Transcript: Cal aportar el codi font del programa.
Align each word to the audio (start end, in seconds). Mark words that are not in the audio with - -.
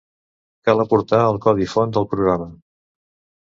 Cal 0.69 0.81
aportar 0.83 1.21
el 1.27 1.39
codi 1.45 1.69
font 1.77 1.95
del 2.01 2.11
programa. 2.17 2.51